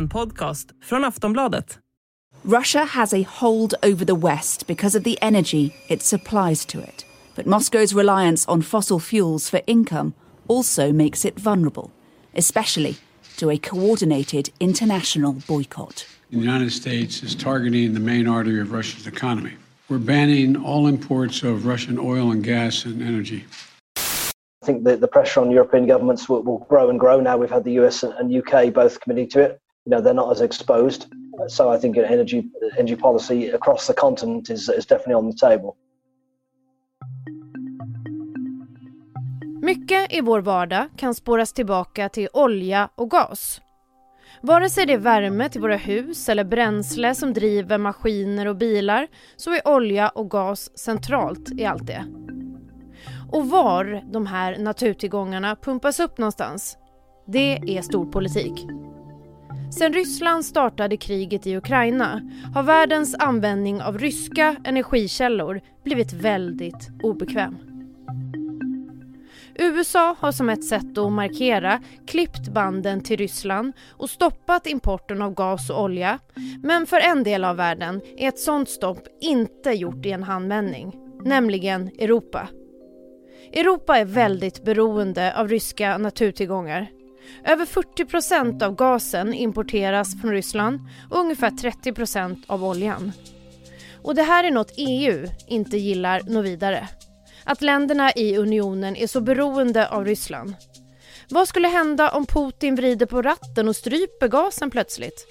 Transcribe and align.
En 0.00 0.08
podcast 0.08 0.70
från 0.82 1.04
Aftonbladet. 1.04 1.78
Russia 2.42 2.84
has 2.84 3.14
a 3.14 3.22
hold 3.40 3.74
over 3.82 4.04
the 4.04 4.14
West 4.14 4.66
because 4.66 4.98
of 4.98 5.04
the 5.04 5.18
energy 5.22 5.72
it 5.88 6.02
supplies 6.02 6.66
to 6.66 6.78
it. 6.78 7.06
But 7.36 7.46
Moscow's 7.46 7.94
reliance 7.94 8.52
on 8.52 8.62
fossil 8.62 8.98
fuels 9.00 9.50
for 9.50 9.60
income 9.66 10.12
also 10.48 10.92
makes 10.92 11.24
it 11.24 11.40
vulnerable, 11.40 11.90
especially 12.36 12.94
to 13.36 13.50
a 13.50 13.58
coordinated 13.58 14.48
international 14.58 15.32
boycott. 15.46 16.06
The 16.30 16.38
United 16.38 16.72
States 16.72 17.22
is 17.22 17.34
targeting 17.34 17.94
the 17.94 18.00
main 18.00 18.26
artery 18.28 18.60
of 18.60 18.72
Russia's 18.72 19.06
economy. 19.06 19.52
We're 19.90 20.06
banning 20.06 20.56
all 20.56 20.88
imports 20.88 21.42
of 21.42 21.66
Russian 21.66 21.98
oil 21.98 22.30
and 22.32 22.44
gas 22.44 22.86
and 22.86 23.02
energy. 23.02 23.44
I 23.96 24.66
think 24.66 24.84
the, 24.84 24.96
the 24.96 25.08
pressure 25.08 25.40
on 25.40 25.50
European 25.50 25.86
governments 25.86 26.26
will, 26.26 26.42
will 26.42 26.66
grow 26.70 26.88
and 26.88 26.98
grow 26.98 27.20
now. 27.20 27.36
We've 27.36 27.50
had 27.50 27.64
the 27.64 27.78
US 27.80 28.02
and 28.02 28.34
UK 28.34 28.72
both 28.72 28.98
committing 29.00 29.28
to 29.30 29.40
it. 29.40 29.60
You 29.90 29.96
know, 29.96 30.04
they're 30.04 30.14
not 30.14 30.32
as 30.32 30.40
exposed. 30.40 31.06
So 31.48 31.74
I 31.74 31.80
think 31.80 31.96
an 31.96 32.04
energy 32.04 32.50
energy 32.78 32.96
policy 32.96 33.50
across 33.50 33.86
the 33.86 33.92
continent 33.92 34.50
is, 34.50 34.68
is 34.68 34.86
definitely 34.86 35.14
on 35.14 35.32
the 35.32 35.36
table. 35.36 35.74
Mycket 39.62 40.12
i 40.12 40.20
vår 40.20 40.40
vardag 40.40 40.88
kan 40.96 41.14
spåras 41.14 41.52
tillbaka 41.52 42.08
till 42.08 42.28
olja 42.32 42.88
och 42.94 43.10
gas. 43.10 43.60
Vare 44.42 44.70
sig 44.70 44.86
det 44.86 44.92
är 44.92 44.98
värme 44.98 45.48
till 45.48 45.60
våra 45.60 45.76
hus 45.76 46.28
eller 46.28 46.44
bränsle 46.44 47.14
som 47.14 47.32
driver 47.32 47.78
maskiner 47.78 48.46
och 48.46 48.56
bilar 48.56 49.06
så 49.36 49.54
är 49.54 49.68
olja 49.68 50.08
och 50.08 50.30
gas 50.30 50.78
centralt 50.78 51.50
i 51.58 51.64
allt 51.64 51.86
det. 51.86 52.04
Och 53.32 53.48
var 53.50 54.02
de 54.12 54.26
här 54.26 54.58
naturtillgångarna 54.58 55.56
pumpas 55.56 56.00
upp 56.00 56.18
någonstans, 56.18 56.76
det 57.26 57.76
är 57.76 57.82
storpolitik. 57.82 58.66
Sen 59.70 59.92
Ryssland 59.92 60.44
startade 60.44 60.96
kriget 60.96 61.46
i 61.46 61.56
Ukraina 61.56 62.20
har 62.54 62.62
världens 62.62 63.14
användning 63.14 63.82
av 63.82 63.98
ryska 63.98 64.56
energikällor 64.64 65.60
blivit 65.84 66.12
väldigt 66.12 66.88
obekväm. 67.02 67.56
USA 69.54 70.16
har 70.18 70.32
som 70.32 70.50
ett 70.50 70.64
sätt 70.64 70.98
att 70.98 71.12
markera 71.12 71.82
klippt 72.06 72.48
banden 72.48 73.00
till 73.00 73.16
Ryssland 73.16 73.72
och 73.90 74.10
stoppat 74.10 74.66
importen 74.66 75.22
av 75.22 75.34
gas 75.34 75.70
och 75.70 75.82
olja. 75.82 76.18
Men 76.62 76.86
för 76.86 77.00
en 77.00 77.22
del 77.22 77.44
av 77.44 77.56
världen 77.56 78.00
är 78.16 78.28
ett 78.28 78.38
sånt 78.38 78.68
stopp 78.68 79.08
inte 79.20 79.70
gjort 79.70 80.06
i 80.06 80.10
en 80.10 80.22
handvändning, 80.22 80.94
nämligen 81.24 81.88
Europa. 81.88 82.48
Europa 83.52 83.98
är 83.98 84.04
väldigt 84.04 84.64
beroende 84.64 85.38
av 85.38 85.48
ryska 85.48 85.98
naturtillgångar. 85.98 86.99
Över 87.44 87.66
40 87.66 88.04
procent 88.04 88.62
av 88.62 88.74
gasen 88.74 89.34
importeras 89.34 90.20
från 90.20 90.30
Ryssland 90.30 90.80
och 91.10 91.18
ungefär 91.18 91.50
30 91.50 91.92
procent 91.92 92.44
av 92.46 92.64
oljan. 92.64 93.12
Och 94.02 94.14
det 94.14 94.22
här 94.22 94.44
är 94.44 94.50
något 94.50 94.72
EU 94.76 95.28
inte 95.48 95.76
gillar 95.76 96.22
något 96.26 96.44
vidare. 96.44 96.88
Att 97.44 97.62
länderna 97.62 98.12
i 98.12 98.36
unionen 98.36 98.96
är 98.96 99.06
så 99.06 99.20
beroende 99.20 99.88
av 99.88 100.04
Ryssland. 100.04 100.54
Vad 101.30 101.48
skulle 101.48 101.68
hända 101.68 102.10
om 102.10 102.26
Putin 102.26 102.74
vrider 102.74 103.06
på 103.06 103.22
ratten 103.22 103.68
och 103.68 103.76
stryper 103.76 104.28
gasen 104.28 104.70
plötsligt? 104.70 105.26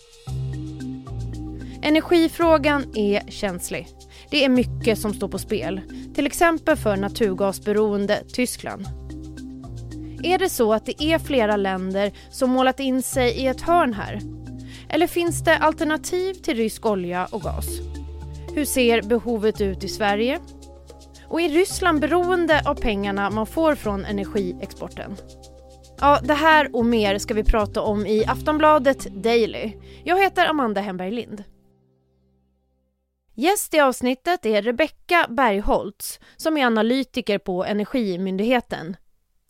Energifrågan 1.81 2.91
är 2.95 3.31
känslig. 3.31 3.87
Det 4.31 4.45
är 4.45 4.49
mycket 4.49 4.99
som 4.99 5.13
står 5.13 5.27
på 5.27 5.39
spel, 5.39 5.81
till 6.15 6.25
exempel 6.25 6.77
för 6.77 6.95
naturgasberoende 6.95 8.23
Tyskland. 8.33 8.85
Är 10.23 10.37
det 10.37 10.49
så 10.49 10.73
att 10.73 10.85
det 10.85 11.03
är 11.03 11.19
flera 11.19 11.57
länder 11.57 12.11
som 12.29 12.49
målat 12.49 12.79
in 12.79 13.01
sig 13.01 13.31
i 13.31 13.47
ett 13.47 13.61
hörn 13.61 13.93
här? 13.93 14.21
Eller 14.89 15.07
finns 15.07 15.43
det 15.43 15.57
alternativ 15.57 16.33
till 16.33 16.57
rysk 16.57 16.85
olja 16.85 17.25
och 17.25 17.41
gas? 17.41 17.67
Hur 18.55 18.65
ser 18.65 19.01
behovet 19.01 19.61
ut 19.61 19.83
i 19.83 19.87
Sverige? 19.87 20.39
Och 21.27 21.41
är 21.41 21.49
Ryssland 21.49 21.99
beroende 21.99 22.61
av 22.65 22.75
pengarna 22.75 23.29
man 23.29 23.45
får 23.45 23.75
från 23.75 24.05
energiexporten? 24.05 25.15
Ja, 25.99 26.19
det 26.23 26.33
här 26.33 26.75
och 26.75 26.85
mer 26.85 27.17
ska 27.17 27.33
vi 27.33 27.43
prata 27.43 27.81
om 27.81 28.05
i 28.05 28.25
Aftonbladet 28.25 29.23
Daily. 29.23 29.73
Jag 30.03 30.21
heter 30.21 30.45
Amanda 30.45 30.81
Hemberg 30.81 31.11
Lind. 31.11 31.43
Gäst 33.35 33.73
i 33.73 33.79
avsnittet 33.79 34.45
är 34.45 34.61
Rebecka 34.61 35.27
Bergholtz 35.29 36.19
som 36.37 36.57
är 36.57 36.65
analytiker 36.65 37.37
på 37.37 37.65
Energimyndigheten. 37.65 38.95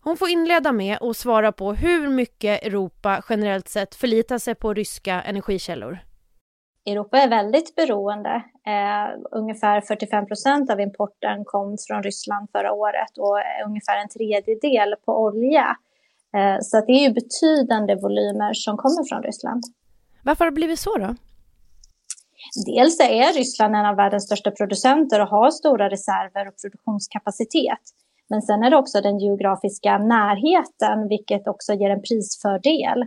Hon 0.02 0.16
får 0.16 0.28
inleda 0.28 0.72
med 0.72 0.98
att 1.00 1.16
svara 1.16 1.52
på 1.52 1.72
hur 1.72 2.08
mycket 2.08 2.62
Europa 2.62 3.22
generellt 3.28 3.68
sett 3.68 3.94
förlitar 3.94 4.38
sig 4.38 4.54
på 4.54 4.74
ryska 4.74 5.22
energikällor. 5.22 5.98
Europa 6.86 7.18
är 7.18 7.28
väldigt 7.28 7.74
beroende. 7.74 8.42
Eh, 8.66 9.38
ungefär 9.40 9.80
45 9.80 10.26
procent 10.26 10.70
av 10.70 10.80
importen 10.80 11.44
kom 11.44 11.76
från 11.88 12.02
Ryssland 12.02 12.48
förra 12.52 12.72
året 12.72 13.18
och 13.18 13.38
ungefär 13.66 13.96
en 14.02 14.08
tredjedel 14.08 14.94
på 15.04 15.22
olja. 15.22 15.76
Eh, 16.36 16.58
så 16.60 16.80
det 16.86 16.92
är 16.92 17.02
ju 17.08 17.12
betydande 17.12 17.94
volymer 17.94 18.52
som 18.54 18.76
kommer 18.76 19.08
från 19.08 19.22
Ryssland. 19.22 19.62
Varför 20.24 20.44
har 20.44 20.50
det 20.50 20.54
blivit 20.54 20.78
så 20.78 20.96
då? 20.96 21.14
Dels 22.66 23.00
är 23.00 23.32
Ryssland 23.38 23.76
en 23.76 23.86
av 23.86 23.96
världens 23.96 24.24
största 24.24 24.50
producenter 24.50 25.20
och 25.20 25.28
har 25.28 25.50
stora 25.50 25.90
reserver 25.90 26.48
och 26.48 26.54
produktionskapacitet. 26.62 27.84
Men 28.30 28.42
sen 28.42 28.62
är 28.62 28.70
det 28.70 28.76
också 28.76 29.00
den 29.00 29.18
geografiska 29.18 29.98
närheten, 29.98 31.08
vilket 31.08 31.48
också 31.48 31.72
ger 31.72 31.90
en 31.90 32.02
prisfördel. 32.02 33.04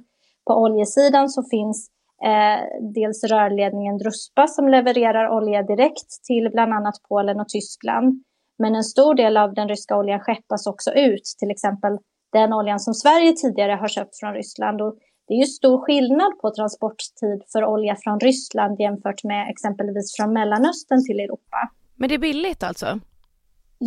På 0.47 0.53
oljesidan 0.53 1.29
så 1.29 1.44
finns 1.44 1.89
eh, 2.23 2.59
dels 2.94 3.23
rörledningen 3.23 3.97
Druspa 3.97 4.47
som 4.47 4.69
levererar 4.69 5.29
olja 5.38 5.63
direkt 5.63 6.23
till 6.28 6.50
bland 6.53 6.73
annat 6.73 6.95
Polen 7.09 7.39
och 7.39 7.50
Tyskland. 7.50 8.23
Men 8.57 8.75
en 8.75 8.84
stor 8.84 9.16
del 9.16 9.38
av 9.38 9.53
den 9.53 9.69
ryska 9.69 9.97
oljan 9.97 10.19
skeppas 10.19 10.67
också 10.67 10.91
ut, 10.91 11.23
till 11.40 11.51
exempel 11.51 11.97
den 12.31 12.53
oljan 12.53 12.79
som 12.79 12.94
Sverige 12.94 13.34
tidigare 13.34 13.72
har 13.72 13.88
köpt 13.88 14.19
från 14.19 14.34
Ryssland. 14.34 14.81
Och 14.81 14.97
det 15.28 15.34
är 15.34 15.38
ju 15.38 15.45
stor 15.45 15.78
skillnad 15.85 16.40
på 16.41 16.51
transporttid 16.51 17.44
för 17.51 17.66
olja 17.66 17.95
från 18.03 18.19
Ryssland 18.19 18.79
jämfört 18.79 19.23
med 19.23 19.50
exempelvis 19.50 20.16
från 20.16 20.34
Mellanöstern 20.34 21.05
till 21.05 21.19
Europa. 21.19 21.69
Men 21.95 22.09
det 22.09 22.16
är 22.16 22.19
billigt 22.19 22.63
alltså? 22.63 23.00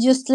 Just 0.04 0.30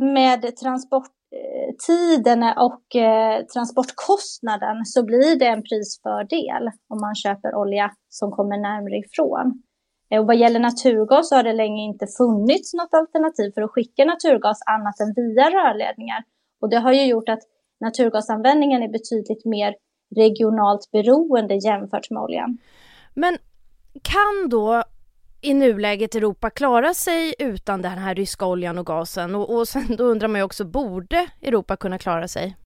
med 0.00 0.56
transporttiden 0.56 2.42
och 2.42 2.96
eh, 2.96 3.44
transportkostnaden 3.44 4.84
så 4.84 5.04
blir 5.04 5.38
det 5.38 5.46
en 5.46 5.62
prisfördel 5.62 6.70
om 6.88 7.00
man 7.00 7.14
köper 7.14 7.54
olja 7.54 7.90
som 8.08 8.30
kommer 8.30 8.56
närmare 8.56 8.96
ifrån. 8.98 9.62
Eh, 10.10 10.20
och 10.20 10.26
vad 10.26 10.36
gäller 10.36 10.60
naturgas 10.60 11.28
så 11.28 11.36
har 11.36 11.42
det 11.42 11.52
länge 11.52 11.82
inte 11.82 12.06
funnits 12.18 12.74
något 12.74 12.94
alternativ 12.94 13.52
för 13.54 13.62
att 13.62 13.70
skicka 13.70 14.04
naturgas 14.04 14.58
annat 14.74 15.00
än 15.00 15.12
via 15.16 15.46
rörledningar. 15.50 16.24
Och 16.60 16.68
det 16.70 16.78
har 16.78 16.92
ju 16.92 17.04
gjort 17.06 17.28
att 17.28 17.42
naturgasanvändningen 17.80 18.82
är 18.82 18.88
betydligt 18.88 19.44
mer 19.44 19.74
regionalt 20.16 20.90
beroende 20.92 21.54
jämfört 21.54 22.10
med 22.10 22.22
oljan. 22.22 22.58
Men 23.14 23.38
kan 24.02 24.48
då 24.48 24.82
i 25.40 25.54
nuläget 25.54 26.14
Europa 26.14 26.50
klara 26.50 26.94
sig 26.94 27.34
utan 27.38 27.82
den 27.82 27.98
här 27.98 28.14
ryska 28.14 28.46
oljan 28.46 28.78
och 28.78 28.86
gasen? 28.86 29.34
Och, 29.34 29.54
och 29.54 29.68
sen 29.68 29.96
då 29.96 30.04
undrar 30.04 30.28
man 30.28 30.38
ju 30.40 30.44
också, 30.44 30.64
borde 30.64 31.28
Europa 31.42 31.76
kunna 31.76 31.98
klara 31.98 32.28
sig? 32.28 32.56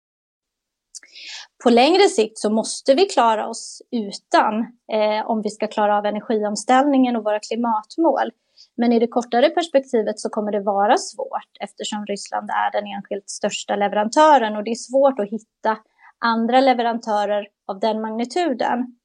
På 1.64 1.70
längre 1.70 2.08
sikt 2.08 2.38
så 2.38 2.50
måste 2.50 2.94
vi 2.94 3.06
klara 3.06 3.48
oss 3.48 3.82
utan 3.90 4.60
eh, 4.92 5.30
om 5.30 5.42
vi 5.42 5.50
ska 5.50 5.66
klara 5.66 5.98
av 5.98 6.06
energiomställningen 6.06 7.16
och 7.16 7.24
våra 7.24 7.40
klimatmål. 7.40 8.30
Men 8.76 8.92
i 8.92 8.98
det 8.98 9.06
kortare 9.06 9.50
perspektivet 9.50 10.20
så 10.20 10.28
kommer 10.28 10.52
det 10.52 10.60
vara 10.60 10.96
svårt 10.98 11.52
eftersom 11.60 12.06
Ryssland 12.06 12.50
är 12.50 12.72
den 12.72 12.86
enskilt 12.86 13.30
största 13.30 13.76
leverantören 13.76 14.56
och 14.56 14.64
det 14.64 14.70
är 14.70 14.74
svårt 14.74 15.20
att 15.20 15.30
hitta 15.30 15.78
andra 16.18 16.60
leverantörer 16.60 17.46
av 17.66 17.80
den 17.80 18.00
magnituden. 18.00 18.96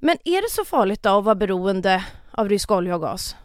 Men 0.00 0.16
är 0.24 0.42
det 0.42 0.50
så 0.50 0.64
farligt 0.64 1.02
då 1.02 1.18
att 1.18 1.24
vara 1.24 1.34
beroende 1.34 2.04
av 2.38 2.48
rysk 2.48 2.70
olja 2.70 2.94
och 2.94 3.00
gas? 3.00 3.36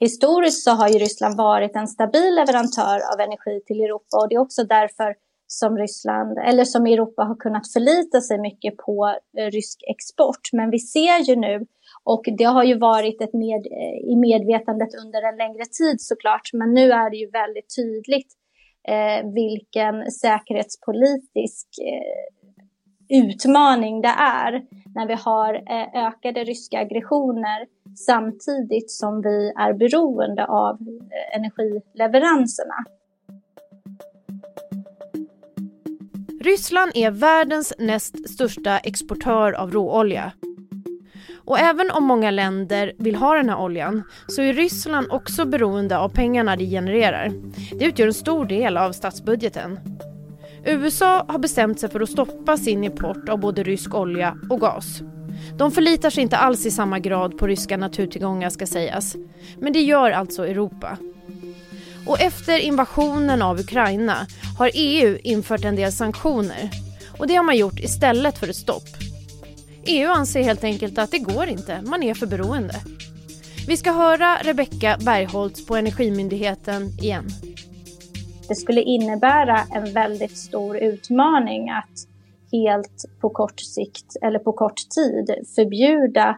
Historiskt 0.00 0.62
så 0.64 0.70
har 0.70 0.88
ju 0.88 0.98
Ryssland 0.98 1.36
varit 1.36 1.76
en 1.76 1.88
stabil 1.88 2.34
leverantör 2.34 2.98
av 3.12 3.20
energi 3.20 3.60
till 3.66 3.80
Europa 3.80 4.16
och 4.20 4.28
det 4.28 4.34
är 4.34 4.38
också 4.46 4.64
därför 4.64 5.14
som 5.46 5.78
Ryssland, 5.78 6.38
eller 6.38 6.64
som 6.64 6.86
Europa 6.86 7.22
har 7.22 7.36
kunnat 7.36 7.72
förlita 7.72 8.20
sig 8.20 8.38
mycket 8.38 8.76
på 8.76 9.16
eh, 9.38 9.50
rysk 9.50 9.78
export. 9.94 10.44
Men 10.52 10.70
vi 10.70 10.78
ser 10.78 11.18
ju 11.28 11.36
nu, 11.36 11.66
och 12.04 12.24
det 12.38 12.44
har 12.44 12.64
ju 12.64 12.78
varit 12.78 13.22
ett 13.22 13.34
med, 13.34 13.66
eh, 13.66 14.12
i 14.12 14.16
medvetandet 14.16 14.88
under 15.04 15.22
en 15.28 15.36
längre 15.36 15.64
tid 15.64 16.00
såklart, 16.00 16.46
men 16.52 16.74
nu 16.74 16.90
är 16.92 17.10
det 17.10 17.16
ju 17.16 17.30
väldigt 17.30 17.76
tydligt 17.76 18.32
eh, 18.88 19.20
vilken 19.40 20.10
säkerhetspolitisk 20.10 21.68
eh, 21.90 22.24
utmaning 23.14 24.02
det 24.02 24.14
är 24.18 24.62
när 24.94 25.06
vi 25.06 25.14
har 25.14 25.54
eh, 25.54 26.06
ökade 26.06 26.44
ryska 26.44 26.78
aggressioner 26.78 27.66
samtidigt 27.96 28.90
som 28.90 29.22
vi 29.22 29.52
är 29.56 29.72
beroende 29.72 30.46
av 30.46 30.74
eh, 30.74 31.36
energileveranserna. 31.36 32.74
Ryssland 36.44 36.92
är 36.94 37.10
världens 37.10 37.72
näst 37.78 38.30
största 38.30 38.78
exportör 38.78 39.52
av 39.52 39.70
råolja. 39.70 40.32
Och 41.46 41.58
även 41.58 41.90
om 41.90 42.04
många 42.04 42.30
länder 42.30 42.92
vill 42.98 43.14
ha 43.14 43.34
den 43.34 43.48
här 43.48 43.60
oljan 43.60 44.02
så 44.28 44.42
är 44.42 44.52
Ryssland 44.52 45.06
också 45.10 45.44
beroende 45.44 45.98
av 45.98 46.08
pengarna 46.08 46.56
det 46.56 46.66
genererar. 46.66 47.32
Det 47.78 47.84
utgör 47.84 48.06
en 48.06 48.14
stor 48.14 48.44
del 48.44 48.76
av 48.76 48.92
statsbudgeten. 48.92 49.78
USA 50.66 51.24
har 51.28 51.38
bestämt 51.38 51.80
sig 51.80 51.90
för 51.90 52.00
att 52.00 52.10
stoppa 52.10 52.56
sin 52.56 52.84
import 52.84 53.28
av 53.28 53.38
både 53.40 53.62
rysk 53.62 53.94
olja 53.94 54.36
och 54.50 54.60
gas. 54.60 55.02
De 55.58 55.72
förlitar 55.72 56.10
sig 56.10 56.22
inte 56.22 56.36
alls 56.36 56.66
i 56.66 56.70
samma 56.70 56.98
grad 56.98 57.38
på 57.38 57.46
ryska 57.46 57.76
naturtillgångar 57.76 58.50
ska 58.50 58.66
sägas. 58.66 59.16
Men 59.58 59.72
det 59.72 59.80
gör 59.80 60.10
alltså 60.10 60.46
Europa. 60.46 60.98
Och 62.06 62.20
efter 62.20 62.58
invasionen 62.58 63.42
av 63.42 63.60
Ukraina 63.60 64.26
har 64.58 64.70
EU 64.74 65.18
infört 65.22 65.64
en 65.64 65.76
del 65.76 65.92
sanktioner. 65.92 66.70
Och 67.18 67.26
det 67.26 67.34
har 67.34 67.44
man 67.44 67.56
gjort 67.56 67.80
istället 67.80 68.38
för 68.38 68.48
ett 68.48 68.56
stopp. 68.56 68.88
EU 69.86 70.10
anser 70.10 70.42
helt 70.42 70.64
enkelt 70.64 70.98
att 70.98 71.10
det 71.10 71.18
går 71.18 71.46
inte, 71.46 71.82
man 71.82 72.02
är 72.02 72.14
för 72.14 72.26
beroende. 72.26 72.74
Vi 73.66 73.76
ska 73.76 73.92
höra 73.92 74.38
Rebecka 74.42 74.96
Bergholtz 75.00 75.66
på 75.66 75.76
Energimyndigheten 75.76 76.88
igen. 77.00 77.26
Det 78.48 78.54
skulle 78.54 78.82
innebära 78.82 79.58
en 79.74 79.92
väldigt 79.92 80.36
stor 80.36 80.76
utmaning 80.76 81.70
att 81.70 82.08
helt 82.52 83.04
på 83.20 83.30
kort 83.30 83.60
sikt 83.60 84.16
eller 84.22 84.38
på 84.38 84.52
kort 84.52 84.76
tid 84.96 85.46
förbjuda 85.54 86.36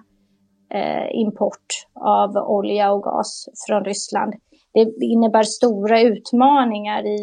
eh, 0.75 1.21
import 1.21 1.67
av 2.01 2.37
olja 2.37 2.93
och 2.93 3.03
gas 3.03 3.49
från 3.67 3.85
Ryssland. 3.85 4.35
Det 4.75 5.07
innebär 5.07 5.43
stora 5.43 6.01
utmaningar 6.01 7.07
i 7.07 7.19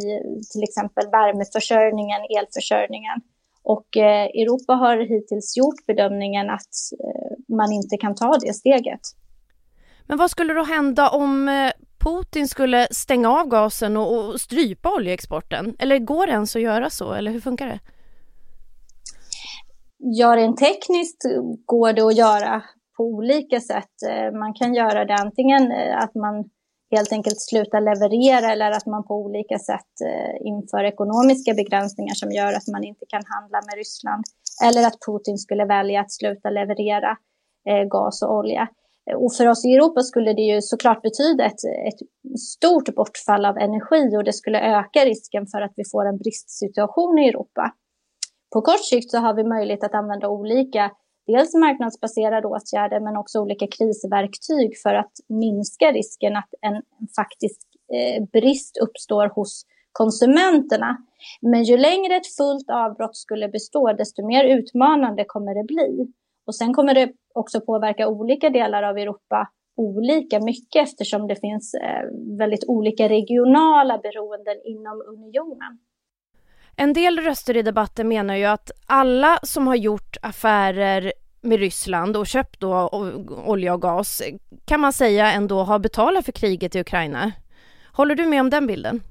till 0.51 0.63
exempel 0.63 1.05
värmeförsörjningen, 1.11 2.21
elförsörjningen. 2.39 3.21
Och 3.63 3.97
eh, 3.97 4.25
Europa 4.25 4.73
har 4.73 4.97
hittills 4.97 5.57
gjort 5.57 5.85
bedömningen 5.87 6.49
att 6.49 6.75
eh, 7.03 7.55
man 7.55 7.71
inte 7.71 7.97
kan 7.97 8.15
ta 8.15 8.37
det 8.45 8.53
steget. 8.53 9.01
Men 10.07 10.17
vad 10.17 10.31
skulle 10.31 10.53
då 10.53 10.63
hända 10.63 11.09
om 11.09 11.49
eh, 11.49 11.71
Putin 12.03 12.47
skulle 12.47 12.87
stänga 12.91 13.29
av 13.29 13.47
gasen 13.47 13.97
och, 13.97 14.15
och 14.15 14.41
strypa 14.41 14.95
oljeexporten? 14.95 15.75
Eller 15.79 15.99
går 15.99 16.27
det 16.27 16.31
ens 16.31 16.55
att 16.55 16.61
göra 16.61 16.89
så, 16.89 17.13
eller 17.13 17.31
hur 17.31 17.39
funkar 17.39 17.67
det? 17.67 17.79
Ja, 19.97 20.35
rent 20.35 20.57
tekniskt 20.57 21.21
går 21.65 21.93
det 21.93 22.01
att 22.01 22.17
göra 22.17 22.63
på 22.97 23.03
olika 23.03 23.59
sätt. 23.59 23.95
Eh, 24.09 24.39
man 24.39 24.53
kan 24.53 24.73
göra 24.73 25.05
det 25.05 25.13
antingen 25.13 25.71
eh, 25.71 25.97
att 26.03 26.15
man 26.15 26.49
helt 26.95 27.11
enkelt 27.11 27.41
slutar 27.41 27.81
leverera 27.81 28.51
eller 28.51 28.71
att 28.71 28.85
man 28.85 29.07
på 29.07 29.13
olika 29.15 29.59
sätt 29.59 29.93
eh, 30.09 30.47
inför 30.47 30.83
ekonomiska 30.83 31.53
begränsningar 31.53 32.13
som 32.13 32.31
gör 32.31 32.53
att 32.53 32.67
man 32.67 32.83
inte 32.83 33.05
kan 33.09 33.23
handla 33.25 33.59
med 33.67 33.75
Ryssland. 33.77 34.23
Eller 34.65 34.87
att 34.87 34.97
Putin 35.05 35.37
skulle 35.37 35.65
välja 35.65 36.01
att 36.01 36.11
sluta 36.11 36.49
leverera 36.49 37.17
gas 37.89 38.21
och 38.21 38.33
olja. 38.37 38.67
Och 39.11 39.33
för 39.35 39.47
oss 39.47 39.65
i 39.65 39.73
Europa 39.75 40.01
skulle 40.01 40.33
det 40.33 40.41
ju 40.41 40.61
såklart 40.61 41.01
betyda 41.01 41.45
ett, 41.45 41.63
ett 41.87 42.39
stort 42.39 42.95
bortfall 42.95 43.45
av 43.45 43.57
energi 43.57 44.17
och 44.17 44.23
det 44.23 44.33
skulle 44.33 44.77
öka 44.79 45.05
risken 45.05 45.47
för 45.47 45.61
att 45.61 45.73
vi 45.75 45.83
får 45.91 46.05
en 46.05 46.17
bristsituation 46.17 47.19
i 47.19 47.29
Europa. 47.29 47.73
På 48.53 48.61
kort 48.61 48.85
sikt 48.85 49.11
så 49.11 49.17
har 49.17 49.33
vi 49.33 49.43
möjlighet 49.43 49.83
att 49.83 49.93
använda 49.93 50.29
olika, 50.29 50.91
dels 51.27 51.53
marknadsbaserade 51.53 52.47
åtgärder 52.47 52.99
men 52.99 53.17
också 53.17 53.39
olika 53.39 53.67
krisverktyg 53.67 54.69
för 54.83 54.93
att 54.93 55.13
minska 55.29 55.91
risken 55.91 56.35
att 56.35 56.49
en 56.61 56.81
faktisk 57.15 57.61
eh, 57.93 58.23
brist 58.33 58.77
uppstår 58.77 59.27
hos 59.35 59.65
konsumenterna. 59.91 60.97
Men 61.41 61.63
ju 61.63 61.77
längre 61.77 62.15
ett 62.15 62.35
fullt 62.37 62.69
avbrott 62.69 63.17
skulle 63.17 63.49
bestå, 63.49 63.93
desto 63.93 64.27
mer 64.27 64.43
utmanande 64.43 65.23
kommer 65.27 65.55
det 65.55 65.63
bli. 65.63 66.07
Och 66.47 66.55
sen 66.55 66.73
kommer 66.73 66.93
det 66.93 67.11
också 67.33 67.61
påverka 67.61 68.07
olika 68.07 68.49
delar 68.49 68.83
av 68.83 68.97
Europa 68.97 69.47
olika 69.75 70.39
mycket 70.39 70.83
eftersom 70.83 71.27
det 71.27 71.35
finns 71.35 71.73
eh, 71.73 72.37
väldigt 72.37 72.63
olika 72.67 73.09
regionala 73.09 73.97
beroenden 73.97 74.61
inom 74.65 75.01
unionen. 75.01 75.79
En 76.75 76.93
del 76.93 77.19
röster 77.19 77.57
i 77.57 77.61
debatten 77.61 78.07
menar 78.07 78.35
ju 78.35 78.45
att 78.45 78.71
alla 78.85 79.39
som 79.43 79.67
har 79.67 79.75
gjort 79.75 80.17
affärer 80.21 81.13
med 81.41 81.59
Ryssland 81.59 82.17
och 82.17 82.27
köpt 82.27 82.59
då 82.59 82.89
olja 83.45 83.73
och 83.73 83.81
gas 83.81 84.21
kan 84.65 84.79
man 84.79 84.93
säga 84.93 85.31
ändå 85.31 85.59
har 85.59 85.79
betalat 85.79 86.25
för 86.25 86.31
kriget 86.31 86.75
i 86.75 86.79
Ukraina. 86.79 87.31
Håller 87.93 88.15
du 88.15 88.25
med 88.25 88.41
om 88.41 88.49
den 88.49 88.67
bilden? 88.67 89.01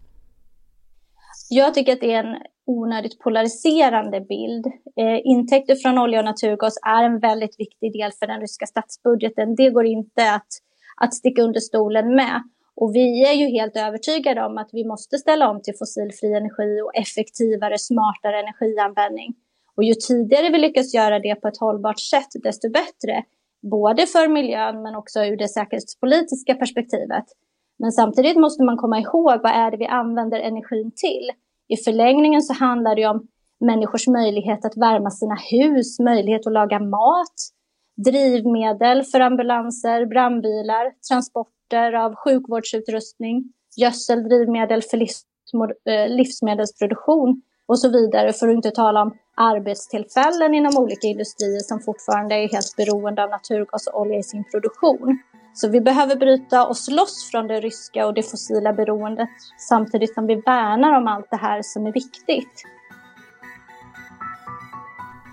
Jag 1.54 1.74
tycker 1.74 1.92
att 1.92 2.00
det 2.00 2.12
är 2.12 2.24
en 2.24 2.36
onödigt 2.66 3.18
polariserande 3.18 4.20
bild. 4.20 4.66
Eh, 4.96 5.20
intäkter 5.24 5.74
från 5.74 5.98
olja 5.98 6.18
och 6.18 6.24
naturgas 6.24 6.74
är 6.86 7.04
en 7.04 7.18
väldigt 7.18 7.60
viktig 7.60 7.92
del 7.92 8.12
för 8.12 8.26
den 8.26 8.40
ryska 8.40 8.66
statsbudgeten. 8.66 9.54
Det 9.54 9.70
går 9.70 9.86
inte 9.86 10.32
att, 10.34 10.48
att 10.96 11.14
sticka 11.14 11.42
under 11.42 11.60
stolen 11.60 12.14
med. 12.14 12.42
Och 12.76 12.94
vi 12.94 13.24
är 13.24 13.32
ju 13.32 13.46
helt 13.46 13.76
övertygade 13.76 14.44
om 14.44 14.58
att 14.58 14.70
vi 14.72 14.84
måste 14.84 15.18
ställa 15.18 15.50
om 15.50 15.62
till 15.62 15.74
fossilfri 15.78 16.32
energi 16.34 16.80
och 16.84 16.96
effektivare, 16.96 17.78
smartare 17.78 18.40
energianvändning. 18.40 19.34
Och 19.76 19.84
ju 19.84 19.94
tidigare 19.94 20.50
vi 20.50 20.58
lyckas 20.58 20.94
göra 20.94 21.18
det 21.18 21.34
på 21.34 21.48
ett 21.48 21.58
hållbart 21.58 22.00
sätt, 22.00 22.32
desto 22.42 22.70
bättre. 22.70 23.24
Både 23.62 24.06
för 24.06 24.28
miljön 24.28 24.82
men 24.82 24.94
också 24.94 25.24
ur 25.24 25.36
det 25.36 25.48
säkerhetspolitiska 25.48 26.54
perspektivet. 26.54 27.24
Men 27.78 27.92
samtidigt 27.92 28.36
måste 28.36 28.62
man 28.64 28.76
komma 28.76 28.98
ihåg 28.98 29.40
vad 29.42 29.52
är 29.52 29.70
det 29.70 29.76
vi 29.76 29.86
använder 29.86 30.40
energin 30.40 30.92
till. 30.96 31.30
I 31.68 31.76
förlängningen 31.76 32.42
så 32.42 32.52
handlar 32.52 32.96
det 32.96 33.06
om 33.06 33.26
människors 33.60 34.06
möjlighet 34.08 34.64
att 34.64 34.76
värma 34.76 35.10
sina 35.10 35.34
hus, 35.34 35.98
möjlighet 35.98 36.46
att 36.46 36.52
laga 36.52 36.78
mat, 36.78 37.36
drivmedel 37.96 39.02
för 39.02 39.20
ambulanser, 39.20 40.06
brandbilar, 40.06 40.92
transporter 41.08 41.92
av 41.92 42.14
sjukvårdsutrustning, 42.14 43.44
gödsel, 43.76 44.22
drivmedel 44.28 44.82
för 44.82 44.98
eh, 44.98 46.08
livsmedelsproduktion 46.08 47.42
och 47.66 47.78
så 47.78 47.88
vidare. 47.88 48.32
För 48.32 48.48
att 48.48 48.54
inte 48.54 48.70
tala 48.70 49.02
om 49.02 49.16
arbetstillfällen 49.36 50.54
inom 50.54 50.76
olika 50.76 51.06
industrier 51.06 51.60
som 51.60 51.80
fortfarande 51.80 52.34
är 52.34 52.48
helt 52.48 52.76
beroende 52.76 53.24
av 53.24 53.30
naturgas 53.30 53.86
och 53.86 54.00
olja 54.00 54.18
i 54.18 54.22
sin 54.22 54.44
produktion. 54.44 55.18
Så 55.54 55.68
vi 55.68 55.80
behöver 55.80 56.16
bryta 56.16 56.66
oss 56.66 56.90
loss 56.90 57.30
från 57.30 57.46
det 57.46 57.60
ryska 57.60 58.06
och 58.06 58.14
det 58.14 58.22
fossila 58.22 58.72
beroendet 58.72 59.28
samtidigt 59.68 60.14
som 60.14 60.26
vi 60.26 60.34
värnar 60.34 60.92
om 60.92 61.08
allt 61.08 61.30
det 61.30 61.36
här 61.36 61.62
som 61.62 61.86
är 61.86 61.92
viktigt. 61.92 62.64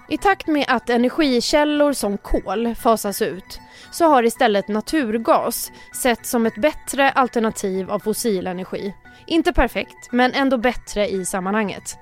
I 0.09 0.17
takt 0.17 0.47
med 0.47 0.65
att 0.67 0.89
energikällor 0.89 1.93
som 1.93 2.17
kol 2.17 2.75
fasas 2.75 3.21
ut 3.21 3.59
så 3.91 4.05
har 4.05 4.23
istället 4.23 4.67
naturgas 4.67 5.71
sett 5.95 6.25
som 6.25 6.45
ett 6.45 6.55
bättre 6.55 7.11
alternativ 7.11 7.91
av 7.91 7.99
fossil 7.99 8.47
energi. 8.47 8.95
Inte 9.27 9.53
perfekt, 9.53 10.11
men 10.11 10.33
ändå 10.33 10.57
bättre 10.57 11.07
i 11.07 11.25
sammanhanget. 11.25 11.97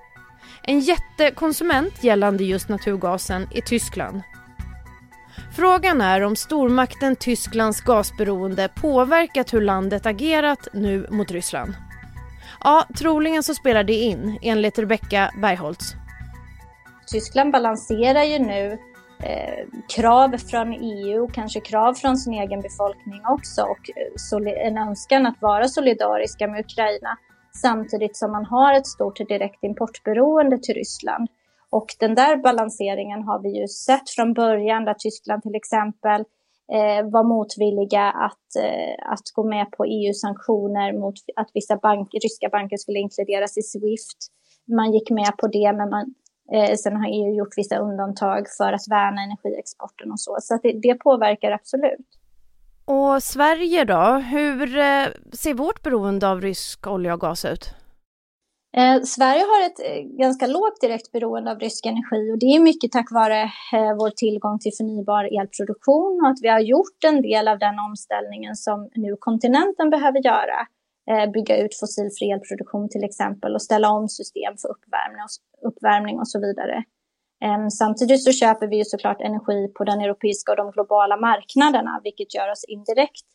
En 0.63 0.79
jättekonsument 0.79 2.03
gällande 2.03 2.43
just 2.43 2.69
naturgasen 2.69 3.47
är 3.51 3.61
Tyskland. 3.61 4.21
Frågan 5.55 6.01
är 6.01 6.21
om 6.21 6.35
stormakten 6.35 7.15
Tysklands 7.15 7.81
gasberoende 7.81 8.69
påverkat 8.75 9.53
hur 9.53 9.61
landet 9.61 10.05
agerat 10.05 10.67
nu 10.73 11.07
mot 11.09 11.31
Ryssland. 11.31 11.73
Ja, 12.63 12.85
troligen 12.97 13.43
så 13.43 13.53
spelar 13.53 13.83
det 13.83 13.93
in, 13.93 14.39
enligt 14.41 14.79
Rebecka 14.79 15.31
Bergholtz. 15.41 15.95
Tyskland 17.07 17.51
balanserar 17.51 18.23
ju 18.23 18.39
nu 18.39 18.77
eh, 19.23 19.65
krav 19.95 20.37
från 20.37 20.73
EU 20.73 21.23
och 21.23 21.33
kanske 21.33 21.59
krav 21.59 21.93
från 21.93 22.17
sin 22.17 22.33
egen 22.33 22.61
befolkning 22.61 23.21
också 23.25 23.61
och 23.61 23.89
eh, 24.45 24.67
en 24.67 24.77
önskan 24.77 25.25
att 25.25 25.41
vara 25.41 25.67
solidariska 25.67 26.47
med 26.47 26.59
Ukraina 26.59 27.17
samtidigt 27.61 28.17
som 28.17 28.31
man 28.31 28.45
har 28.45 28.73
ett 28.73 28.87
stort 28.87 29.17
direkt 29.17 29.63
importberoende 29.63 30.57
till 30.57 30.75
Ryssland. 30.75 31.27
Och 31.69 31.87
den 31.99 32.15
där 32.15 32.37
balanseringen 32.37 33.23
har 33.23 33.39
vi 33.41 33.59
ju 33.59 33.67
sett 33.67 34.09
från 34.09 34.33
början 34.33 34.85
där 34.85 34.93
Tyskland 34.93 35.41
till 35.41 35.55
exempel 35.55 36.21
eh, 36.71 37.09
var 37.09 37.23
motvilliga 37.23 38.03
att, 38.11 38.63
eh, 38.63 39.11
att 39.13 39.31
gå 39.33 39.43
med 39.43 39.71
på 39.71 39.85
EU-sanktioner 39.85 40.99
mot 40.99 41.15
att 41.35 41.49
vissa 41.53 41.77
bank, 41.77 42.09
ryska 42.23 42.49
banker 42.49 42.77
skulle 42.77 42.99
inkluderas 42.99 43.57
i 43.57 43.61
Swift. 43.61 44.17
Man 44.77 44.93
gick 44.93 45.09
med 45.09 45.37
på 45.37 45.47
det, 45.47 45.73
men 45.73 45.89
man 45.89 46.13
Eh, 46.53 46.75
sen 46.75 46.95
har 46.95 47.07
EU 47.07 47.35
gjort 47.35 47.57
vissa 47.57 47.77
undantag 47.77 48.45
för 48.57 48.73
att 48.73 48.87
värna 48.89 49.21
energiexporten 49.21 50.11
och 50.11 50.19
så. 50.19 50.37
Så 50.41 50.59
det, 50.63 50.79
det, 50.81 50.95
påverkar 50.95 51.51
absolut. 51.51 52.07
Och 52.85 53.23
Sverige 53.23 53.83
då? 53.83 54.23
Hur 54.31 54.77
eh, 54.77 55.07
ser 55.33 55.53
vårt 55.53 55.83
beroende 55.83 56.29
av 56.29 56.41
rysk 56.41 56.87
olja 56.87 57.13
och 57.13 57.19
gas 57.19 57.45
ut? 57.45 57.73
Eh, 58.77 59.01
Sverige 59.01 59.43
har 59.51 59.65
ett 59.65 59.79
eh, 59.79 60.01
ganska 60.23 60.47
lågt 60.47 60.81
direkt 60.81 61.11
beroende 61.11 61.51
av 61.51 61.59
rysk 61.59 61.85
energi 61.85 62.31
och 62.33 62.39
det 62.39 62.45
är 62.45 62.59
mycket 62.59 62.91
tack 62.91 63.11
vare 63.11 63.41
eh, 63.73 63.93
vår 63.99 64.09
tillgång 64.09 64.59
till 64.59 64.71
förnybar 64.77 65.23
elproduktion 65.39 66.21
och 66.21 66.29
att 66.29 66.41
vi 66.41 66.47
har 66.47 66.59
gjort 66.59 66.99
en 67.07 67.21
del 67.21 67.47
av 67.47 67.59
den 67.59 67.79
omställningen 67.79 68.55
som 68.55 68.89
nu 68.95 69.15
kontinenten 69.19 69.89
behöver 69.89 70.19
göra. 70.31 70.59
eh, 71.11 71.31
bygga 71.31 71.57
ut 71.57 71.79
fossilfri 71.79 72.31
elproduktion 72.31 72.89
till 72.89 73.03
exempel 73.03 73.55
och 73.55 73.61
ställa 73.61 73.89
om 73.89 74.09
system 74.09 74.53
för 74.61 74.69
uppvärmning 74.75 75.21
och, 75.25 75.69
uppvärmning 75.69 76.19
och 76.19 76.29
så 76.29 76.39
vidare. 76.39 76.83
Ehm, 77.45 77.69
samtidigt 77.69 78.23
så 78.23 78.31
köper 78.31 78.67
vi 78.67 78.77
ju 78.77 78.85
såklart 78.85 79.21
energi 79.21 79.59
på 79.77 79.83
den 79.83 79.99
europeiska 80.01 80.51
och 80.51 80.57
de 80.57 80.71
globala 80.71 81.17
marknaderna, 81.17 82.01
vilket 82.03 82.35
gör 82.35 82.51
oss 82.51 82.63
indirekt 82.67 83.27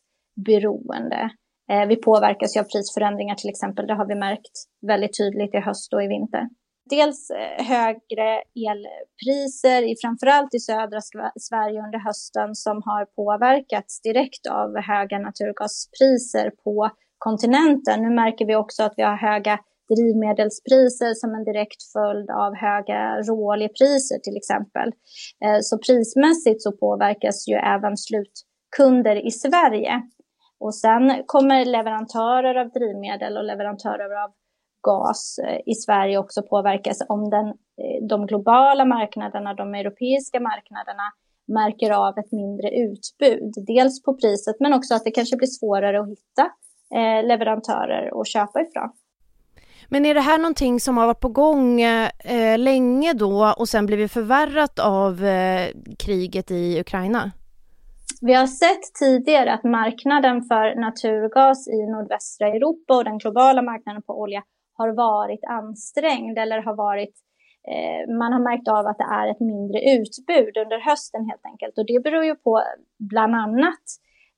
beroende. 0.46 1.30
Eh, 1.70 1.86
vi 1.88 1.96
påverkas 1.96 2.56
ju 2.56 2.60
av 2.60 2.64
prisförändringar 2.64 3.34
till 3.34 3.50
exempel, 3.50 3.86
det 3.86 3.94
har 3.94 4.06
vi 4.06 4.14
märkt 4.14 4.56
väldigt 4.86 5.18
tydligt 5.18 5.54
i 5.54 5.58
höst 5.58 5.92
och 5.94 6.02
i 6.02 6.06
vinter. 6.06 6.48
Dels 6.90 7.30
eh, 7.30 7.64
högre 7.64 8.28
elpriser, 8.68 9.82
i, 9.90 9.94
framförallt 10.02 10.54
i 10.54 10.58
södra 10.58 11.00
Sverige 11.48 11.78
under 11.86 11.98
hösten, 12.08 12.54
som 12.54 12.76
har 12.84 13.04
påverkats 13.04 14.00
direkt 14.02 14.44
av 14.50 14.68
höga 14.92 15.18
naturgaspriser 15.18 16.50
på 16.64 16.90
kontinenten. 17.18 18.02
Nu 18.02 18.10
märker 18.10 18.46
vi 18.46 18.56
också 18.56 18.82
att 18.82 18.94
vi 18.96 19.02
har 19.02 19.16
höga 19.16 19.58
drivmedelspriser 19.92 21.14
som 21.14 21.30
en 21.34 21.44
direkt 21.44 21.80
följd 21.94 22.28
av 22.44 22.50
höga 22.66 23.00
råoljepriser 23.28 24.18
till 24.26 24.36
exempel. 24.36 24.88
Eh, 25.44 25.60
så 25.68 25.78
prismässigt 25.86 26.62
så 26.62 26.72
påverkas 26.72 27.48
ju 27.48 27.54
även 27.74 27.94
slutkunder 27.96 29.26
i 29.28 29.30
Sverige. 29.30 29.94
Och 30.64 30.74
sen 30.74 31.22
kommer 31.26 31.64
leverantörer 31.64 32.54
av 32.54 32.70
drivmedel 32.70 33.36
och 33.36 33.44
leverantörer 33.44 34.24
av 34.24 34.30
gas 34.82 35.38
eh, 35.38 35.58
i 35.66 35.74
Sverige 35.74 36.18
också 36.18 36.42
påverkas 36.42 36.98
om 37.08 37.30
den, 37.30 37.46
eh, 37.48 38.06
de 38.08 38.26
globala 38.26 38.84
marknaderna, 38.84 39.54
de 39.54 39.74
europeiska 39.74 40.40
marknaderna 40.40 41.06
märker 41.46 41.90
av 41.90 42.18
ett 42.18 42.32
mindre 42.32 42.70
utbud. 42.70 43.52
Dels 43.66 44.02
på 44.02 44.14
priset 44.14 44.56
men 44.60 44.72
också 44.72 44.94
att 44.94 45.04
det 45.04 45.10
kanske 45.10 45.36
blir 45.36 45.48
svårare 45.48 46.00
att 46.00 46.08
hitta 46.08 46.44
eh, 46.94 47.26
leverantörer 47.26 48.20
att 48.20 48.28
köpa 48.28 48.60
ifrån. 48.60 48.90
Men 49.88 50.06
är 50.06 50.14
det 50.14 50.20
här 50.20 50.38
någonting 50.38 50.80
som 50.80 50.96
har 50.96 51.06
varit 51.06 51.20
på 51.20 51.28
gång 51.28 51.80
eh, 51.80 52.58
länge 52.58 53.12
då 53.12 53.54
och 53.58 53.68
sen 53.68 53.86
blivit 53.86 54.12
förvärrat 54.12 54.78
av 54.78 55.24
eh, 55.24 55.68
kriget 55.98 56.50
i 56.50 56.80
Ukraina? 56.80 57.30
Vi 58.24 58.34
har 58.34 58.46
sett 58.46 58.94
tidigare 58.98 59.52
att 59.52 59.64
marknaden 59.64 60.42
för 60.42 60.80
naturgas 60.80 61.68
i 61.68 61.86
nordvästra 61.86 62.48
Europa 62.48 62.96
och 62.96 63.04
den 63.04 63.18
globala 63.18 63.62
marknaden 63.62 64.02
på 64.02 64.20
olja 64.20 64.42
har 64.78 64.90
varit 64.92 65.44
ansträngd 65.44 66.38
eller 66.38 66.62
har 66.62 66.76
varit 66.76 67.14
eh, 67.72 68.14
man 68.20 68.32
har 68.32 68.42
märkt 68.50 68.68
av 68.68 68.86
att 68.86 68.98
det 68.98 69.10
är 69.20 69.30
ett 69.30 69.40
mindre 69.40 69.78
utbud 69.96 70.56
under 70.64 70.78
hösten 70.88 71.24
helt 71.30 71.46
enkelt. 71.50 71.78
Och 71.78 71.86
det 71.86 72.02
beror 72.02 72.24
ju 72.24 72.34
på 72.34 72.62
bland 72.98 73.34
annat 73.34 73.84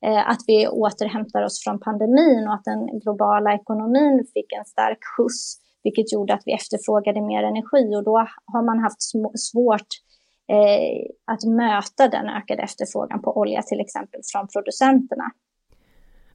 eh, 0.07 0.29
att 0.29 0.43
vi 0.47 0.69
återhämtar 0.69 1.43
oss 1.43 1.65
från 1.65 1.81
pandemin 1.81 2.49
och 2.49 2.55
att 2.55 2.65
den 2.65 3.01
globala 3.01 3.55
ekonomin 3.55 4.27
fick 4.35 4.53
en 4.53 4.65
stark 4.65 4.99
skjuts, 5.17 5.57
vilket 5.83 6.13
gjorde 6.13 6.35
att 6.35 6.43
vi 6.47 6.53
efterfrågade 6.53 7.21
mer 7.21 7.43
energi 7.43 7.97
och 7.97 8.05
då 8.05 8.17
har 8.53 8.63
man 8.63 8.79
haft 8.79 9.03
svårt 9.51 9.91
eh, 10.01 10.14
Eh, 10.49 11.33
att 11.33 11.45
möta 11.45 12.09
den 12.09 12.29
ökade 12.29 12.63
efterfrågan 12.63 13.23
på 13.23 13.39
olja 13.39 13.63
till 13.63 13.81
exempel 13.81 14.21
från 14.33 14.49
producenterna. 14.49 15.31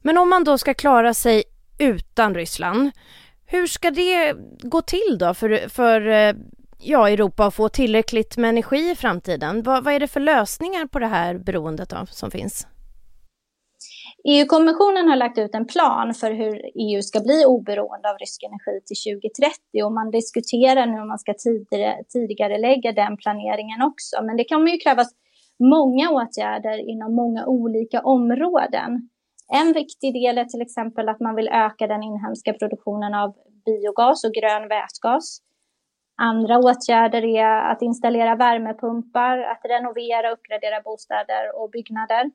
Men 0.02 0.18
om 0.18 0.28
man 0.30 0.44
då 0.44 0.58
ska 0.58 0.74
klara 0.74 1.14
sig 1.14 1.42
utan 1.78 2.34
Ryssland, 2.34 2.90
hur 3.46 3.66
ska 3.66 3.90
det 3.90 4.34
gå 4.62 4.82
till 4.82 5.16
då 5.18 5.34
för, 5.34 5.68
för 5.68 6.06
eh, 6.06 6.34
ja, 6.78 7.08
Europa 7.08 7.46
att 7.46 7.54
få 7.54 7.68
tillräckligt 7.68 8.36
med 8.36 8.48
energi 8.48 8.90
i 8.90 8.96
framtiden? 8.96 9.62
Vad, 9.62 9.84
vad 9.84 9.94
är 9.94 10.00
det 10.00 10.08
för 10.08 10.20
lösningar 10.20 10.86
på 10.86 10.98
det 10.98 11.06
här 11.06 11.38
beroendet 11.38 11.88
då, 11.88 12.06
som 12.06 12.30
finns? 12.30 12.66
EU-kommissionen 14.24 15.08
har 15.08 15.16
lagt 15.16 15.38
ut 15.38 15.54
en 15.54 15.66
plan 15.66 16.14
för 16.14 16.30
hur 16.30 16.70
EU 16.74 17.02
ska 17.02 17.20
bli 17.20 17.44
oberoende 17.46 18.10
av 18.10 18.16
rysk 18.18 18.42
energi 18.42 18.80
till 18.86 19.14
2030 19.14 19.84
och 19.84 19.92
man 19.92 20.10
diskuterar 20.10 20.86
nu 20.86 21.00
om 21.00 21.08
man 21.08 21.18
ska 21.18 21.34
tidigare, 21.34 22.04
tidigare 22.08 22.58
lägga 22.58 22.92
den 22.92 23.16
planeringen 23.16 23.82
också. 23.82 24.22
Men 24.22 24.36
det 24.36 24.44
kommer 24.44 24.70
ju 24.70 24.78
krävas 24.78 25.10
många 25.58 26.10
åtgärder 26.10 26.90
inom 26.90 27.14
många 27.14 27.46
olika 27.46 28.00
områden. 28.00 29.08
En 29.52 29.72
viktig 29.72 30.14
del 30.14 30.38
är 30.38 30.44
till 30.44 30.62
exempel 30.62 31.08
att 31.08 31.20
man 31.20 31.34
vill 31.36 31.48
öka 31.48 31.86
den 31.86 32.02
inhemska 32.02 32.52
produktionen 32.52 33.14
av 33.14 33.34
biogas 33.64 34.24
och 34.24 34.32
grön 34.32 34.68
vätgas. 34.68 35.40
Andra 36.22 36.58
åtgärder 36.58 37.24
är 37.24 37.72
att 37.72 37.82
installera 37.82 38.36
värmepumpar, 38.36 39.38
att 39.38 39.60
renovera 39.64 40.28
och 40.28 40.32
uppgradera 40.32 40.80
bostäder 40.80 41.62
och 41.62 41.70
byggnader. 41.70 42.30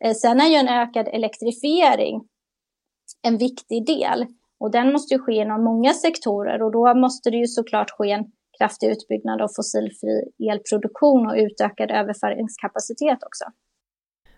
Eh, 0.00 0.14
sen 0.14 0.40
är 0.40 0.46
ju 0.46 0.54
en 0.54 0.68
ökad 0.68 1.08
elektrifiering 1.08 2.28
en 3.22 3.38
viktig 3.38 3.86
del 3.86 4.26
och 4.60 4.70
den 4.70 4.92
måste 4.92 5.14
ju 5.14 5.20
ske 5.20 5.32
inom 5.32 5.64
många 5.64 5.92
sektorer 5.92 6.62
och 6.62 6.72
då 6.72 6.94
måste 6.94 7.30
det 7.30 7.36
ju 7.36 7.46
såklart 7.46 7.90
ske 7.90 8.10
en 8.10 8.24
kraftig 8.58 8.90
utbyggnad 8.90 9.42
av 9.42 9.48
fossilfri 9.56 10.22
elproduktion 10.50 11.26
och 11.26 11.34
utökad 11.36 11.90
överföringskapacitet 11.90 13.18
också. 13.26 13.44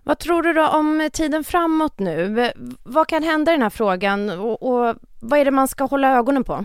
Vad 0.04 0.18
tror 0.18 0.42
du 0.42 0.52
då 0.52 0.68
om 0.68 1.08
tiden 1.12 1.44
framåt 1.44 1.98
nu? 1.98 2.50
Vad 2.84 3.06
kan 3.06 3.22
hända 3.22 3.52
i 3.52 3.54
den 3.54 3.62
här 3.62 3.70
frågan 3.70 4.30
och, 4.30 4.62
och 4.62 4.96
vad 5.22 5.38
är 5.38 5.44
det 5.44 5.50
man 5.50 5.68
ska 5.68 5.84
hålla 5.84 6.16
ögonen 6.16 6.44
på? 6.44 6.64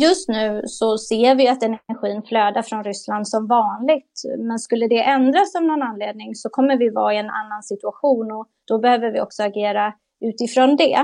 Just 0.00 0.28
nu 0.28 0.62
så 0.64 0.98
ser 0.98 1.34
vi 1.34 1.48
att 1.48 1.62
energin 1.62 2.22
flödar 2.22 2.62
från 2.62 2.84
Ryssland 2.84 3.28
som 3.28 3.46
vanligt. 3.46 4.22
Men 4.38 4.58
skulle 4.58 4.88
det 4.88 5.02
ändras 5.02 5.54
av 5.54 5.62
någon 5.62 5.82
anledning 5.82 6.34
så 6.34 6.48
kommer 6.48 6.76
vi 6.76 6.90
vara 6.90 7.14
i 7.14 7.18
en 7.18 7.30
annan 7.30 7.62
situation 7.62 8.32
och 8.32 8.46
då 8.64 8.78
behöver 8.78 9.10
vi 9.12 9.20
också 9.20 9.42
agera 9.42 9.94
utifrån 10.20 10.76
det. 10.76 10.94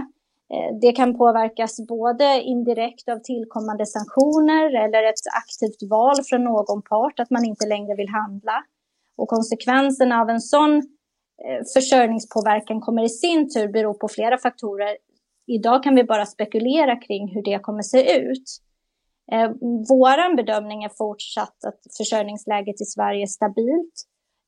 Eh, 0.55 0.79
det 0.81 0.93
kan 0.93 1.19
påverkas 1.19 1.87
både 1.89 2.43
indirekt 2.43 3.09
av 3.09 3.19
tillkommande 3.19 3.87
sanktioner 3.87 4.85
eller 4.85 5.03
ett 5.03 5.27
aktivt 5.43 5.91
val 5.91 6.17
från 6.29 6.45
någon 6.45 6.83
part 6.83 7.21
att 7.21 7.31
man 7.31 7.45
inte 7.45 7.67
längre 7.67 7.95
vill 7.97 8.09
handla. 8.09 8.65
Och 9.17 9.29
konsekvenserna 9.29 10.21
av 10.21 10.31
en 10.31 10.41
sån 10.41 10.77
eh, 11.45 11.65
försörjningspåverkan 11.75 12.81
kommer 12.81 13.03
i 13.05 13.09
sin 13.09 13.51
tur 13.55 13.69
bero 13.69 13.95
på 13.95 14.09
flera 14.09 14.39
faktorer. 14.39 14.97
Idag 15.47 15.83
kan 15.83 15.95
vi 15.95 16.05
bara 16.05 16.27
spekulera 16.27 16.97
kring 16.97 17.35
hur 17.35 17.43
det 17.43 17.59
kommer 17.59 17.83
se 17.83 18.19
ut. 18.19 18.63
Eh, 19.33 19.51
Vår 19.89 20.37
bedömning 20.37 20.85
är 20.85 20.89
fortsatt 20.89 21.65
att 21.65 21.81
försörjningsläget 21.97 22.81
i 22.81 22.85
Sverige 22.85 23.23
är 23.23 23.27
stabilt. 23.27 23.95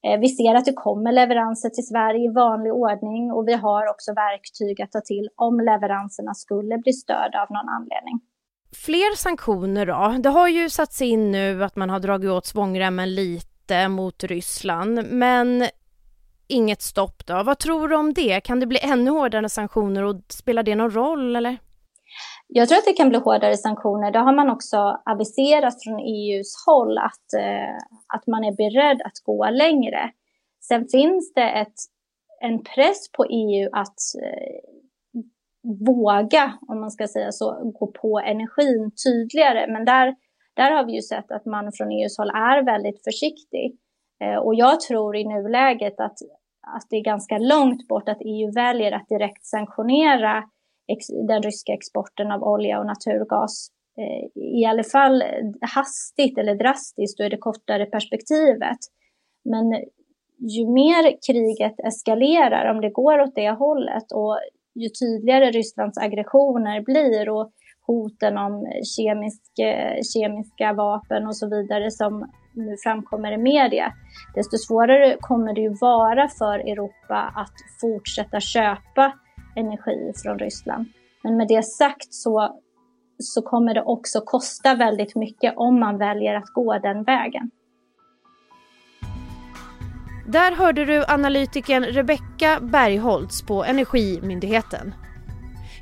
Eh, 0.06 0.20
vi 0.20 0.28
ser 0.28 0.54
att 0.54 0.64
det 0.64 0.72
kommer 0.72 1.12
leveranser 1.12 1.68
till 1.70 1.86
Sverige 1.86 2.24
i 2.30 2.32
vanlig 2.34 2.72
ordning 2.72 3.32
och 3.32 3.48
vi 3.48 3.52
har 3.52 3.90
också 3.90 4.12
verktyg 4.12 4.82
att 4.82 4.92
ta 4.92 5.00
till 5.00 5.28
om 5.36 5.60
leveranserna 5.60 6.34
skulle 6.34 6.78
bli 6.78 6.92
störda 6.92 7.42
av 7.42 7.46
någon 7.50 7.68
anledning. 7.68 8.20
Fler 8.72 9.16
sanktioner 9.16 9.86
då? 9.86 10.16
Det 10.22 10.28
har 10.28 10.48
ju 10.48 10.70
satts 10.70 11.02
in 11.02 11.30
nu 11.30 11.64
att 11.64 11.76
man 11.76 11.90
har 11.90 12.00
dragit 12.00 12.30
åt 12.30 12.46
svångremmen 12.46 13.14
lite 13.14 13.88
mot 13.88 14.24
Ryssland, 14.24 15.06
men 15.10 15.64
inget 16.46 16.82
stopp 16.82 17.26
då. 17.26 17.42
Vad 17.42 17.58
tror 17.58 17.88
du 17.88 17.96
om 17.96 18.12
det? 18.14 18.40
Kan 18.40 18.60
det 18.60 18.66
bli 18.66 18.78
ännu 18.82 19.10
hårdare 19.10 19.48
sanktioner 19.48 20.02
och 20.02 20.16
spelar 20.28 20.62
det 20.62 20.74
någon 20.74 20.90
roll 20.90 21.36
eller? 21.36 21.58
Jag 22.52 22.68
tror 22.68 22.78
att 22.78 22.84
det 22.84 22.92
kan 22.92 23.08
bli 23.08 23.18
hårdare 23.18 23.56
sanktioner. 23.56 24.10
Det 24.10 24.18
har 24.18 24.32
man 24.32 24.50
också 24.50 24.76
aviserat 25.04 25.74
från 25.84 25.98
EUs 25.98 26.54
håll 26.66 26.98
att, 26.98 27.32
eh, 27.38 27.76
att 28.14 28.26
man 28.26 28.44
är 28.44 28.52
beredd 28.52 29.02
att 29.02 29.18
gå 29.24 29.50
längre. 29.50 30.10
Sen 30.60 30.88
finns 30.88 31.32
det 31.34 31.50
ett, 31.50 31.74
en 32.40 32.62
press 32.62 33.12
på 33.12 33.24
EU 33.24 33.68
att 33.72 33.98
eh, 34.24 34.60
våga, 35.86 36.52
om 36.68 36.80
man 36.80 36.90
ska 36.90 37.08
säga 37.08 37.32
så, 37.32 37.72
gå 37.80 37.86
på 37.86 38.20
energin 38.20 38.90
tydligare. 39.04 39.72
Men 39.72 39.84
där, 39.84 40.16
där 40.54 40.70
har 40.70 40.84
vi 40.84 40.92
ju 40.92 41.02
sett 41.02 41.30
att 41.30 41.46
man 41.46 41.72
från 41.72 41.90
EUs 41.90 42.18
håll 42.18 42.30
är 42.30 42.62
väldigt 42.64 43.04
försiktig. 43.04 43.78
Eh, 44.24 44.36
och 44.36 44.54
jag 44.54 44.80
tror 44.80 45.16
i 45.16 45.24
nuläget 45.24 46.00
att, 46.00 46.18
att 46.76 46.86
det 46.90 46.96
är 46.96 47.04
ganska 47.04 47.38
långt 47.38 47.88
bort 47.88 48.08
att 48.08 48.20
EU 48.20 48.52
väljer 48.52 48.92
att 48.92 49.08
direkt 49.08 49.46
sanktionera 49.46 50.44
den 51.28 51.42
ryska 51.42 51.72
exporten 51.72 52.32
av 52.32 52.42
olja 52.42 52.80
och 52.80 52.86
naturgas. 52.86 53.68
Eh, 53.98 54.42
I 54.42 54.64
alla 54.66 54.84
fall 54.84 55.22
hastigt 55.74 56.38
eller 56.38 56.54
drastiskt, 56.54 57.18
då 57.18 57.24
är 57.24 57.30
det 57.30 57.36
kortare 57.36 57.86
perspektivet. 57.86 58.78
Men 59.44 59.72
ju 60.38 60.66
mer 60.66 61.16
kriget 61.26 61.80
eskalerar, 61.86 62.70
om 62.70 62.80
det 62.80 62.90
går 62.90 63.20
åt 63.20 63.34
det 63.34 63.50
hållet 63.50 64.12
och 64.12 64.38
ju 64.74 64.88
tydligare 64.88 65.50
Rysslands 65.50 65.98
aggressioner 65.98 66.80
blir 66.80 67.28
och 67.30 67.52
hoten 67.86 68.38
om 68.38 68.66
kemisk, 68.96 69.58
eh, 69.58 69.98
kemiska 70.14 70.72
vapen 70.72 71.26
och 71.26 71.36
så 71.36 71.48
vidare 71.48 71.90
som 71.90 72.30
nu 72.54 72.76
framkommer 72.84 73.32
i 73.32 73.38
media, 73.38 73.92
desto 74.34 74.56
svårare 74.58 75.16
kommer 75.20 75.54
det 75.54 75.60
ju 75.60 75.74
vara 75.80 76.28
för 76.28 76.58
Europa 76.58 77.32
att 77.36 77.54
fortsätta 77.80 78.40
köpa 78.40 79.12
energi 79.56 80.12
från 80.22 80.38
Ryssland. 80.38 80.86
Men 81.22 81.36
med 81.36 81.48
det 81.48 81.62
sagt 81.62 82.14
så, 82.14 82.60
så 83.18 83.42
kommer 83.42 83.74
det 83.74 83.82
också 83.82 84.20
kosta 84.20 84.74
väldigt 84.74 85.16
mycket 85.16 85.54
om 85.56 85.80
man 85.80 85.98
väljer 85.98 86.34
att 86.34 86.48
gå 86.54 86.78
den 86.78 87.04
vägen. 87.04 87.50
Där 90.26 90.52
hörde 90.52 90.84
du 90.84 91.04
analytikern 91.08 91.84
Rebecka 91.84 92.58
Bergholtz 92.60 93.42
på 93.42 93.64
Energimyndigheten. 93.64 94.94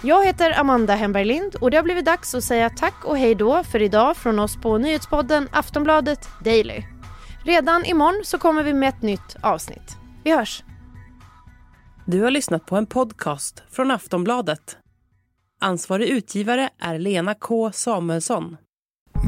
Jag 0.03 0.27
heter 0.27 0.61
Amanda 0.61 0.95
Hemberg 0.95 1.25
Lind 1.25 1.55
och 1.61 1.71
det 1.71 1.77
har 1.77 1.85
blivit 1.85 2.05
dags 2.05 2.35
att 2.35 2.45
säga 2.45 2.71
tack 2.71 3.05
och 3.05 3.19
hej 3.19 3.35
då 3.35 3.65
för 3.65 3.83
idag 3.83 4.17
från 4.17 4.39
oss 4.39 4.57
på 4.57 4.79
nyhetspodden 4.79 5.49
Aftonbladet 5.53 6.29
Daily. 6.45 6.83
Redan 7.45 7.85
imorgon 7.85 8.25
så 8.25 8.39
kommer 8.39 8.63
vi 8.63 8.75
med 8.75 8.89
ett 8.89 9.03
nytt 9.03 9.37
avsnitt. 9.43 9.97
Vi 10.25 10.37
hörs! 10.37 10.63
Du 12.11 12.23
har 12.23 12.31
lyssnat 12.31 12.67
på 12.67 12.77
en 12.77 12.87
podcast 12.87 13.63
från 13.71 13.91
Aftonbladet. 13.91 14.77
Ansvarig 15.61 16.09
utgivare 16.09 16.69
är 16.79 16.99
Lena 16.99 17.35
K 17.35 17.73
Samuelsson. 17.73 18.57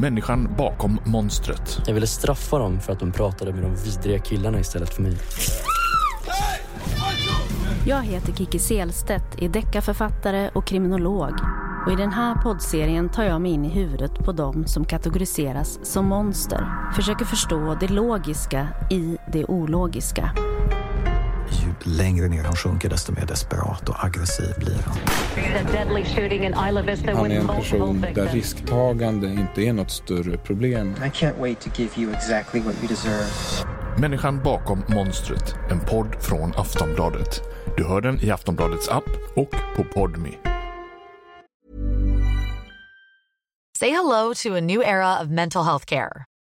Människan 0.01 0.55
bakom 0.57 0.99
monstret. 1.05 1.79
Jag 1.87 1.93
ville 1.93 2.07
straffa 2.07 2.59
dem 2.59 2.79
för 2.79 2.93
att 2.93 2.99
de 2.99 3.11
pratade 3.11 3.53
med 3.53 3.63
de 3.63 3.75
vidriga 3.75 4.19
killarna 4.19 4.59
istället 4.59 4.93
för 4.93 5.01
mig. 5.01 5.17
Jag 7.87 8.01
heter 8.01 8.33
Kiki 8.33 8.59
Selstedt, 8.59 9.41
är 9.41 9.49
deckarförfattare 9.49 10.49
och 10.55 10.65
kriminolog. 10.65 11.33
Och 11.85 11.91
I 11.91 11.95
den 11.95 12.11
här 12.11 12.35
poddserien 12.35 13.09
tar 13.09 13.23
jag 13.23 13.41
mig 13.41 13.51
in 13.51 13.65
i 13.65 13.69
huvudet 13.69 14.25
på 14.25 14.31
dem 14.31 14.67
som 14.67 14.85
kategoriseras 14.85 15.79
som 15.83 16.05
monster. 16.05 16.91
Försöker 16.95 17.25
förstå 17.25 17.77
det 17.79 17.87
logiska 17.87 18.67
i 18.91 19.17
det 19.33 19.45
ologiska. 19.45 20.31
Längre 21.83 22.27
ner 22.27 22.43
han 22.43 22.55
sjunker 22.55 22.89
desto 22.89 23.11
mer 23.11 23.25
desperat 23.25 23.89
och 23.89 24.03
aggressiv 24.03 24.53
blir 24.57 24.79
han. 24.85 24.97
Han 27.15 27.31
är 27.31 27.39
en 27.39 27.47
person 27.47 28.05
där 28.15 28.27
risktagande 28.27 29.27
inte 29.27 29.61
är 29.61 29.73
något 29.73 29.91
större 29.91 30.37
problem. 30.37 30.89
I 30.89 31.09
can't 31.09 31.39
wait 31.39 31.61
to 31.61 31.69
give 31.75 31.91
you 31.97 32.13
exactly 32.13 32.61
what 32.61 32.75
you 32.79 32.87
deserve. 32.87 33.25
Människan 33.97 34.43
bakom 34.43 34.83
monstret. 34.87 35.55
En 35.71 35.79
podd 35.79 36.15
från 36.19 36.53
Aftonbladet. 36.55 37.41
Du 37.77 37.83
hör 37.83 38.01
den 38.01 38.19
i 38.23 38.31
Aftonbladets 38.31 38.89
app 38.89 39.09
och 39.35 39.51
på 39.75 39.83
Podme. 39.83 40.29
Say 43.79 43.89
hello 43.89 44.33
to 44.43 44.55
a 44.57 44.61
new 44.61 44.81
era 44.81 45.21
of 45.21 45.27
mental 45.27 45.63
health 45.63 45.85
care. 45.85 46.25